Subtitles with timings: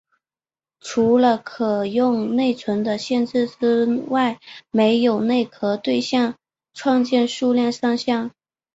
[0.79, 4.39] 除了可用内存的限制之外
[4.71, 6.33] 没有内核对象
[6.73, 8.31] 创建数量上限。